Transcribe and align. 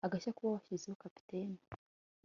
Agashya 0.07 0.35
kuva 0.35 0.49
uwashizeho 0.49 0.95
Kapiteni 1.03 1.57